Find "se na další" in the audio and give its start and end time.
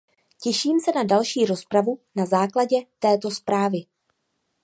0.79-1.45